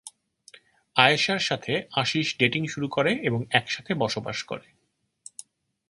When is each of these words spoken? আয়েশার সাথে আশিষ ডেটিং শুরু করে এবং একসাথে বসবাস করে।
আয়েশার 0.95 1.39
সাথে 1.39 1.73
আশিষ 1.91 2.27
ডেটিং 2.37 2.67
শুরু 2.67 2.87
করে 2.87 3.11
এবং 3.23 3.39
একসাথে 3.51 3.91
বসবাস 3.93 4.43
করে। 4.43 4.67